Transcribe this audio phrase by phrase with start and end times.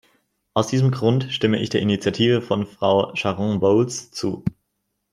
[0.55, 4.43] Aus diesem Grunde stimme ich der Initiative von Frau Sharon Bowles zu.